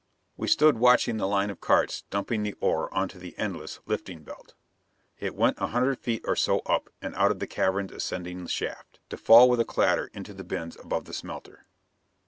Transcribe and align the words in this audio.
We 0.35 0.47
stood 0.47 0.79
watching 0.79 1.17
the 1.17 1.27
line 1.27 1.51
of 1.51 1.61
carts 1.61 2.05
dumping 2.09 2.41
the 2.41 2.53
ore 2.59 2.91
onto 2.91 3.19
the 3.19 3.37
endless 3.37 3.81
lifting 3.85 4.23
belt. 4.23 4.55
It 5.19 5.35
went 5.35 5.59
a 5.61 5.67
hundred 5.67 5.99
feet 5.99 6.23
or 6.27 6.35
so 6.35 6.61
up 6.65 6.89
and 7.03 7.13
out 7.13 7.29
of 7.29 7.37
the 7.37 7.45
cavern's 7.45 7.91
ascending 7.91 8.47
shaft, 8.47 8.99
to 9.09 9.15
fall 9.17 9.47
with 9.47 9.59
a 9.59 9.63
clatter 9.63 10.09
into 10.15 10.33
the 10.33 10.43
bins 10.43 10.75
above 10.75 11.05
the 11.05 11.13
smelter. 11.13 11.67